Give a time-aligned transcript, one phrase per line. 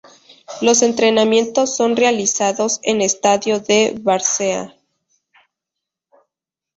[0.63, 4.75] Los entrenamientos son realizados en estadio de Várzea.